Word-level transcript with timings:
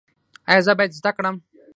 ایا 0.49 0.61
زه 0.65 0.71
باید 0.77 0.91
زده 0.99 1.11
کړم؟ 1.15 1.35